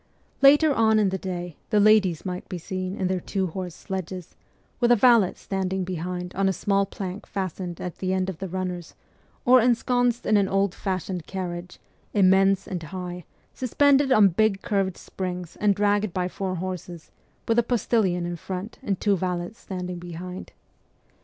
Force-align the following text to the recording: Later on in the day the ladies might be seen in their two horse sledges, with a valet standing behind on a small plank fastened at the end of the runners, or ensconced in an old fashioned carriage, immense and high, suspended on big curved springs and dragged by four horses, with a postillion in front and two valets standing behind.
Later 0.41 0.73
on 0.73 0.97
in 0.97 1.09
the 1.09 1.19
day 1.19 1.57
the 1.69 1.79
ladies 1.79 2.25
might 2.25 2.49
be 2.49 2.57
seen 2.57 2.95
in 2.95 3.05
their 3.07 3.19
two 3.19 3.45
horse 3.45 3.75
sledges, 3.75 4.35
with 4.79 4.91
a 4.91 4.95
valet 4.95 5.35
standing 5.35 5.83
behind 5.83 6.33
on 6.33 6.49
a 6.49 6.53
small 6.53 6.87
plank 6.87 7.27
fastened 7.27 7.79
at 7.79 7.99
the 7.99 8.11
end 8.11 8.27
of 8.27 8.39
the 8.39 8.47
runners, 8.47 8.95
or 9.45 9.61
ensconced 9.61 10.25
in 10.25 10.37
an 10.37 10.47
old 10.47 10.73
fashioned 10.73 11.27
carriage, 11.27 11.77
immense 12.15 12.65
and 12.67 12.81
high, 12.81 13.25
suspended 13.53 14.11
on 14.11 14.29
big 14.29 14.63
curved 14.63 14.97
springs 14.97 15.55
and 15.57 15.75
dragged 15.75 16.13
by 16.15 16.27
four 16.27 16.55
horses, 16.55 17.11
with 17.47 17.59
a 17.59 17.63
postillion 17.63 18.25
in 18.25 18.37
front 18.37 18.79
and 18.81 18.99
two 18.99 19.15
valets 19.15 19.59
standing 19.59 19.99
behind. 19.99 20.51